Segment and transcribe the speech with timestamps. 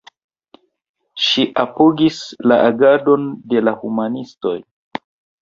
[1.25, 2.17] Ŝi apogis
[2.53, 4.57] la agadon de la humanistoj.